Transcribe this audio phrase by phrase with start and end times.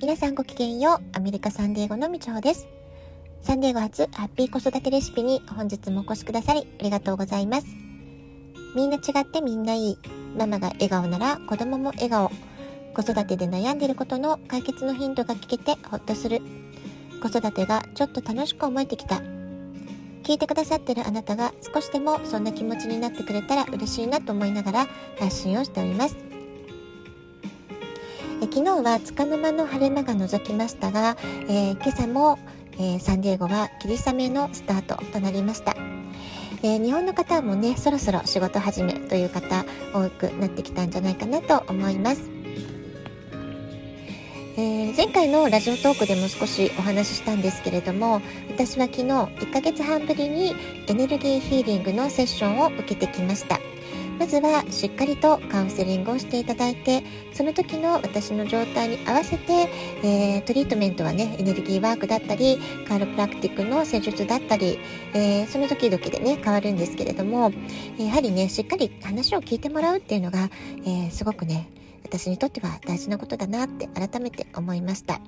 [0.00, 0.98] 皆さんごきげんよう。
[1.12, 2.66] アメリカサンディエゴのみちほです。
[3.42, 7.66] サンディエゴ初ハッピー子育てレシピに本日もお越しくださりありがとうございます。
[8.74, 9.98] みんな違ってみんないい。
[10.38, 12.30] ママが笑顔なら子供も笑顔。
[12.94, 16.40] 子育てで悩んでいることの解決のヒントが聞けてほっとする。
[17.22, 19.16] 子育てがちょっと楽しく思えてきた。
[20.22, 24.86] 聞いてくださってるあなたが少しでもそんな気持ちになってくれたら嬉しいなと思いながら
[25.18, 26.29] 発信をしております。
[28.52, 31.16] 昨日は束の間の晴れ間が覗きましたが、
[31.48, 32.36] えー、今朝も、
[32.72, 35.76] えー、サンディエゴは霧雨のスタートとなりました。
[36.64, 42.28] えー、日本の方もねそろそろ仕事始めという方多くなってきたんじゃないかなと思います。
[44.56, 50.54] えー、前回のラジオトークでも少しお話ししたんですけれども私は昨日1ヶ月半ぶりに
[50.88, 53.60] エネルギーヒーリングのセッションを受けてきました。
[54.20, 57.02] まずはしっかりとカウンセリングをしていただいて
[57.32, 59.70] その時の私の状態に合わせて、
[60.04, 64.78] えー、トリートメントはねエネルギーワークだったりカールプラクティックの施術だったり、
[65.14, 67.50] えー、その時々でね変わるんですけれども
[67.96, 70.50] やはりねしっかり話を聞いてもらうっていうのが、
[70.84, 71.70] えー、すごくね
[72.04, 75.18] 私にとっては大事なことだなって改めて思いました。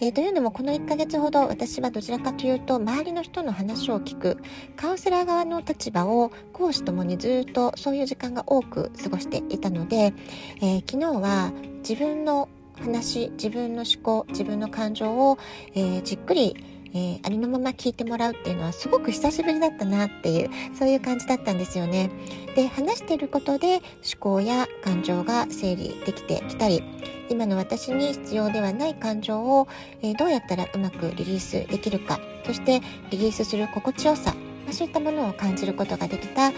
[0.00, 4.38] えー、というのもこの1ヶ月ほど私はどちらかというと周りの人の話を聞く
[4.76, 10.12] カウンセラー側の立場を講師ともにずっとそういう時間が多く過ごしていたので、
[10.60, 12.48] えー、昨日は自分の
[12.80, 15.38] 話自分の思考自分の感情を、
[15.74, 16.56] えー、じっくり
[16.94, 22.10] えー、ありのまま聞いてもらうっていうのはすごく久しぶりだったなっていうそういう感じだったんですよね。
[22.54, 23.82] で話していることで思
[24.18, 26.82] 考や感情が整理できてきたり
[27.28, 29.68] 今の私に必要ではない感情を、
[30.00, 34.34] えー、どうやったらうまくリリースできるかそしてリリースする心地よさ
[34.66, 36.52] まそういったものを感じることができた、え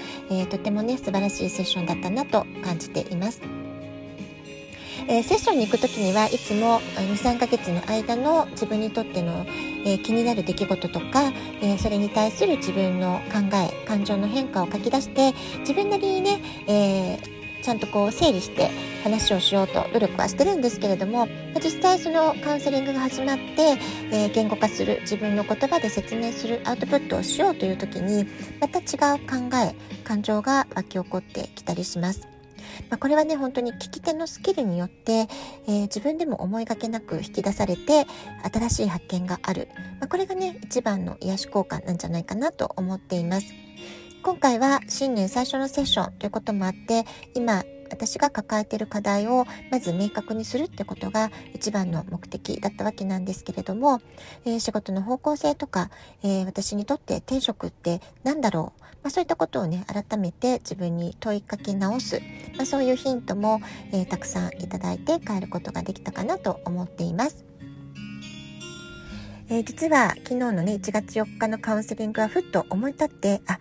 [0.44, 3.57] ー、とてもね素晴らしいセッションだったなと感じています。
[5.08, 9.46] えー、セッションに行く時にはいつも23ヶ月の間の自分にとっての、
[9.84, 18.70] えー、気になる出来事とか、えー、それに対する自分の考え感情の変化を書き出して自分なりにね、えちゃんとこう整理して
[19.02, 21.26] 話をしようと努力はしてるんですけれども
[21.56, 23.78] 実際そのカウンセリングが始まって、
[24.12, 28.26] え、言語化する自分の言葉で説明するアウトプットをしようという時に
[28.60, 28.82] また違
[29.16, 29.74] う考え
[30.04, 32.37] 感情が湧き起こってきたりします。
[32.90, 38.06] まあ、これはね本当に聞き手のスキルによって、えー、自分でも思いがけなく引き出されて
[38.52, 39.68] 新しい発見がある、
[40.00, 43.46] まあ、これがね一番の癒し効果なんじゃないかなと思っています。
[44.22, 54.00] 今回は新年最初のセッションということもあって今私が抱えている課題をまず明確にするってことが一番の目的だったわけなんですけれども、
[54.44, 55.90] えー、仕事の方向性とか、
[56.22, 62.20] えー、私にとって転職って何だろう、あ、そういったことをね改めて自分に問いかけ直す、
[62.56, 63.60] まあ、そういうヒントも、
[63.92, 67.44] えー、たくさんいただいて変えることができたかなと思っています。
[69.50, 73.58] えー、実は昨日のね1月4日のカウンセリングはふっと思い立ってあ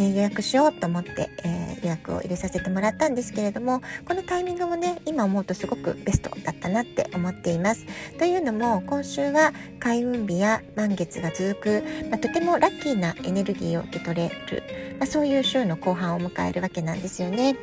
[0.00, 7.84] え、予約しようと思って、え、予約を入れさせてもらったんですけれどもこのタイミングもね今思うとすごくベストだったなって思っています。
[8.18, 14.62] というのも今週は開運日や満月が続く、まあ、とてもラッキーなエネルギーを受け取れる、
[14.98, 17.56] まあ、そういう週の後半を迎えるわけなんですよね、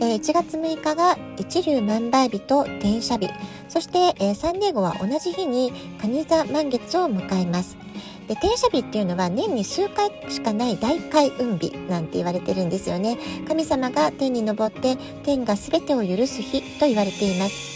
[0.00, 3.30] え、1月6日が一粒万倍日と転写日。
[3.68, 7.81] そして、え、サンディエゴは同じ日に蟹座満月を迎えます。
[8.28, 13.18] で転写日っていうのは年に数回しかない大開運日なんて言われてるんですよね。
[13.46, 17.72] 神様が天に昇って天が全てを許す日と言われています。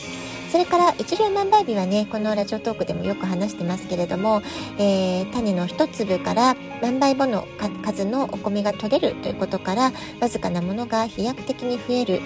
[0.50, 4.42] それから一粒万倍日はねこのラジオトークでもよく話してますけれども、
[4.78, 7.46] えー、種の一粒から万倍母の
[7.84, 12.20] 数のお米が取れるということからわずかなものが飛躍的に増える、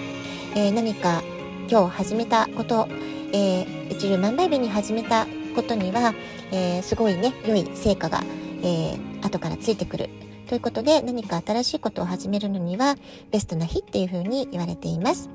[0.55, 1.23] えー、何か
[1.69, 2.87] 今日始めたこと、
[3.33, 6.13] えー、一粒万倍日に始めたことには、
[6.51, 8.23] えー、すごいね良い成果が、
[8.63, 10.09] えー、後からついてくる。
[10.47, 12.97] ということで何か新しいことを始めるのには
[13.31, 15.29] ベストな日っていうふうに言われています。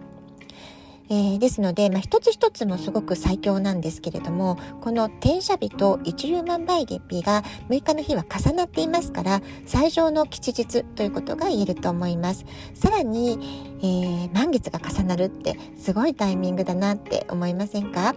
[1.09, 12.45] えー、ですので、まあ、一つ一つもすごく最強なんですけれどもこの転写日と一粒万倍月日が6日の日は重なっていますから最上の吉日ということが言えると思います。
[12.75, 13.39] さらに、
[13.79, 18.17] えー、満月が重なるってすごいタイミングだなって思いませんか？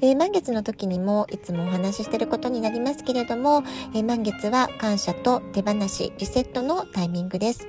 [0.00, 3.62] えー、満月の時にもいつもお話ししてることになりますけれども、
[3.94, 7.66] えー、満月は感謝と手放し、リセットのタイミングです。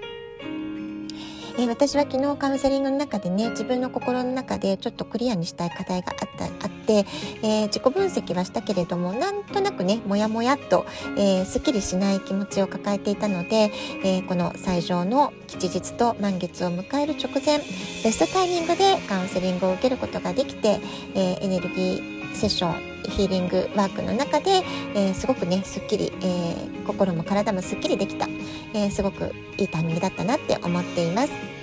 [1.60, 7.06] えー、私は昨日カウンセリングの中でね自分の心の中でちょっとクリアにしたい課題があったあって、
[7.42, 10.86] えー、自己分析はしたけれどもなんとなくねモヤモヤっと、
[11.18, 13.72] えー、すっきりしない気持ちを抱えていたので、
[14.04, 17.64] えこの最上の吉日と満月を迎える直前ベ
[18.12, 20.80] ストタイミングでカウンセリングを受けることができて、
[21.16, 24.64] えエネルギーセッションヒーリングワークの中で、
[24.94, 28.28] えー、すごくねすっきり、えー、心も体もすっきりできた、
[28.74, 31.58] えー、すごくいいタイミングだったなって思っています。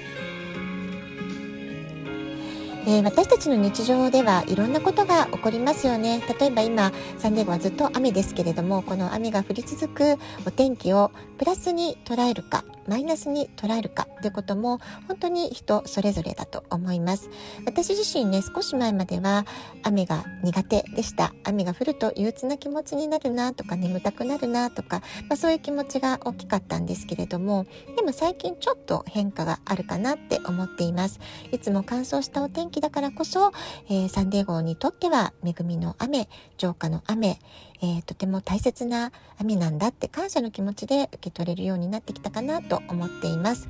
[2.86, 17.28] えー、私たちの日常ではいろんなことが起こりますよね例えば今サンディエゴはずっと雨ですけれどもこの雨が降り続くお天気をプラスに捉えるかマイナスに捉えるかということも本当に人それぞれだと思います。
[17.66, 19.44] 私自身ね少し前までは
[19.82, 21.34] 雨が苦手でした。
[21.44, 27.66] 雨が降ると憂鬱な気持ちになるなとか眠たくなるなとか、まあ、そういう気持ちが大きかったんですけれども
[27.96, 31.20] でも最近ちょっと変化があるかなって思っています。
[31.52, 33.52] いつも乾燥したお天気だからこそ、
[33.90, 37.38] えー、サンデー号にとっては恵みの雨浄化の雨
[37.84, 43.68] えー、とても大切な雨なんだって感謝の気持ちで受け取れるようになってきたかなと思っています。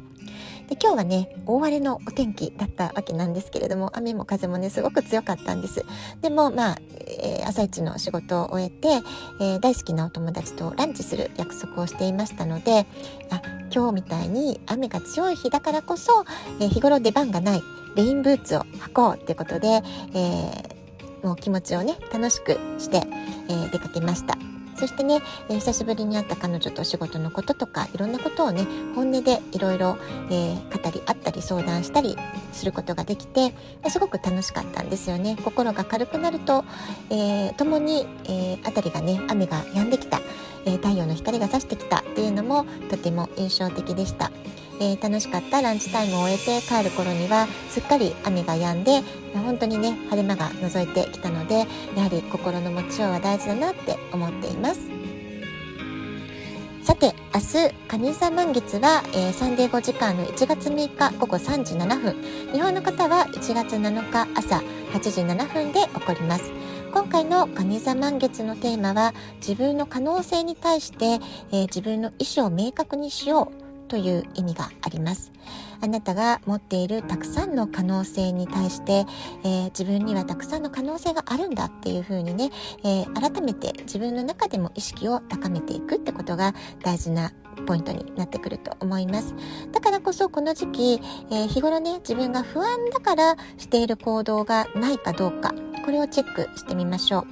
[0.69, 5.85] で今日はね大荒れのお天気だったわけなんですけれども雨も風もねすごく強かったんです。
[6.23, 8.89] でもまあ、えー、朝一の仕事を終えて、
[9.41, 12.87] えー、大好きなお友達とランチする約束をしていましたので
[13.31, 13.43] あ
[13.75, 16.25] 今日みたいに雨が強い日だからこそ、
[16.61, 17.63] えー、日頃出番がない
[17.97, 19.81] レインブーツを履こうってことで、
[20.17, 20.75] え
[21.23, 23.03] もう気持ちをね楽しくして、
[23.49, 24.54] え、出かけました。
[24.77, 32.17] そしてね、えー、久しぶりに会った彼女と仕事のこととかいろんなことをね本音でいろいろ語り合ったり相談したり
[32.53, 33.55] することができて
[33.89, 36.65] すごく楽しかったんですよね心が軽くなると、
[37.11, 40.21] えー、共に、えー、辺りがね雨が止んできた、
[40.65, 44.31] えー、太陽の光が差してきたっていうのもとても印象的でした。
[44.81, 49.03] えー、楽しかったランチタイムを終えて帰る頃にはすっかり雨が止んで
[49.35, 51.67] 本当にね晴れ間が覗いてきたので
[51.97, 55.05] やはり心の持ちようは大事だなって思っています。
[56.85, 62.15] さて明日蟹座満月は、えー、サンデー5時間の1月6日午後3時7分。
[62.53, 64.59] 日本の方は1月7日朝
[64.93, 66.53] 8時7分で起こります。
[66.93, 73.64] 今回の蟹座満月のテーマは自分の可能性に対して、えー、自分の意思を明確にしよう。
[73.95, 75.31] という意味があります。
[75.81, 79.07] あなたが持っているたくさんの可能性に対して、
[79.45, 82.51] えー、自分にはたくさんの可能性があるんだっていうふうにね、
[82.83, 89.35] えー、改めて自分の中でも意識を高めていくってことが大事なポイントになってくると思います。
[89.73, 95.55] だからこそこの時期、えー、日頃ね、自分が不安だからしている行動がないかどうか、
[95.85, 97.27] これをチェックしてみましょう。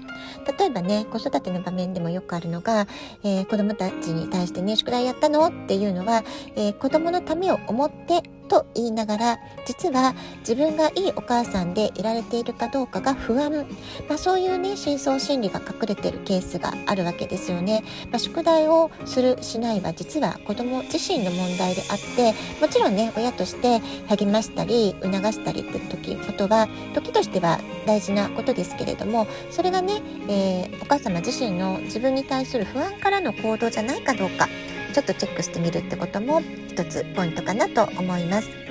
[0.58, 2.86] 例えばね、子育ての場面でもよくあるのが、
[3.22, 5.46] えー、子供たちに対してね、宿題やったの？
[5.46, 6.22] っていうのは、
[6.56, 13.66] えー、子供のためを思ってと言いながら実は自分がいいお母さんでいられているかどうかが不安、
[14.08, 34.48] まあ、そういうね深層心理が隠れてるケースがあるわけですよね、まあ、宿題をするしないは実は子供自身の問題であってもちろんね親として励ましたり促したりって時ことは時としては大事なことですけれどもそれがね、えー、お母様自身の自分に対する不安からの行動じゃないかどうか。
[34.92, 38.62] ちょっとチェックしてみるってことも一つポイントかなと思います。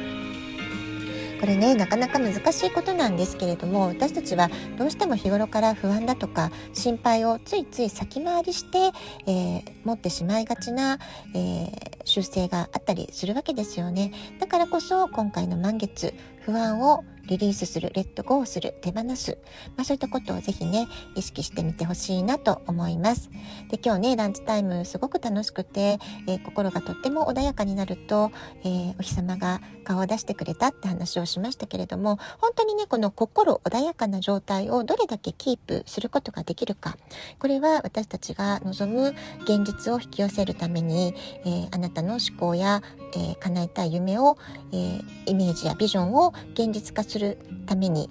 [1.41, 8.91] これねなかなか難しいことなんですけれども私たちはどうしても日頃から不安だとか心配をついつい先回りして、
[9.25, 10.99] えー、持ってしまいがちな、
[11.33, 11.71] えー、
[12.05, 16.13] 習性があったりするわけですよねだからこそ今回の満月
[16.45, 19.37] 不安をリリースする、レッドゴーする、手放す。
[19.77, 23.29] まあそういったことをぜひね、意識してみてほしいなと思います。
[23.69, 25.97] で、今日ね、ランチタイムすごく楽しくて、
[26.27, 28.31] えー、心がとっても穏やかになると、
[28.65, 36.97] えー、お日様が顔を出してくれたって話をしましたけれども、本当にね、この心穏やかな状態をどれだけキープすることができるか。
[37.39, 41.13] これは私たちが望む現実を引き寄せるために、
[41.45, 42.83] えー、あなたの思考や、
[43.15, 44.37] えー、叶えたい夢を、
[44.73, 48.09] え、イメージやビジョンを現実化するるために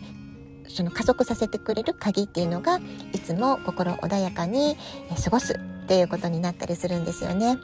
[0.69, 2.79] その加速させてくれる鍵っていうのが
[3.12, 4.76] いつも心穏やかに
[5.23, 7.59] 過ごすっていうことになったりするんですよね。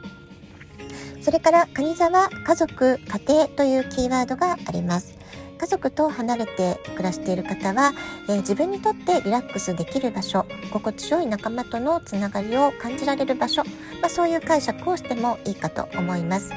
[1.20, 5.16] それから蟹座は家族家庭というキーワードがあります。
[5.58, 7.92] 家族と離れて暮らしている方は、
[8.28, 13.64] えー、自分にとってリラックスできる場所心地よい仲間とのつながりを感じられる場所、
[14.02, 16.52] まあ、そういう解釈をしてもいいかと思います。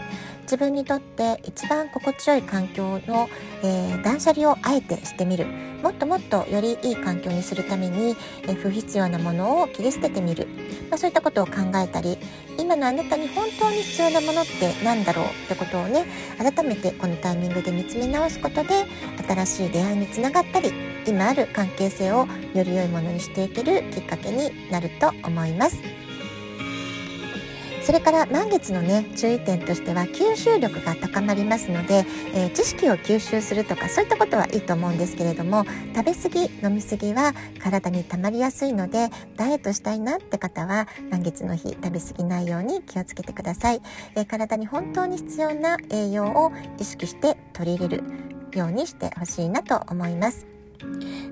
[0.50, 3.30] 自分にとって一番心地よい環境の、
[3.62, 8.16] えー、断捨離をあえてしてみるもっともっとよりいい環境にするために、
[8.48, 10.48] えー、不必要なものを切り捨ててみる、
[10.90, 12.18] まあ、そういったことを考えたり
[12.58, 16.08] 今のあなたに本当に必要なものって何だろうってことをね
[16.40, 18.86] 改めてこのタイミングで見つめ直すことで
[19.28, 20.74] 新しい出会いにつながったり
[21.06, 22.26] 今ある関係性を
[22.56, 26.09] より良いものにしていけるきっかけになると思います。
[27.90, 32.06] それから満月のね注意点としては吸収力が高まりますので、
[32.36, 35.66] えー、知識を吸収するとかそういったことはいいと思うんですけれども
[35.96, 43.82] 食べ過ぎ飲み過ぎは体に溜まりやすいのでダイエットしたいなって方は満月の日食べ過ぎないように気をつけてください、
[44.14, 48.04] えー、体に本当に必要な栄養を意識して取り入れる
[48.54, 50.59] ようにしてほしいなと思います。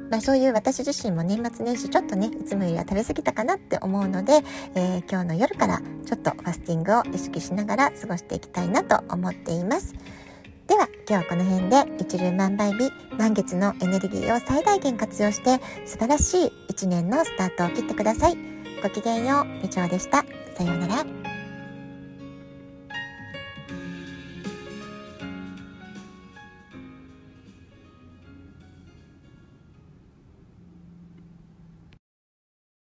[0.09, 4.41] まあ、そういう私自身も年末年始ちょっとねいつもよりは食べ過ぎたかなって思うので、
[4.75, 9.93] えー、今日の夜からちょっとファスティングを意識しながら過ごしていきたいなと思っています。
[10.67, 18.37] では今日はこの辺で一粒万倍日満月のエネルギーを最大限活用して素晴らしい一年のスタートを切ってください。
[18.83, 20.25] ごきげんようみちょうでした。
[20.55, 21.26] さようなら。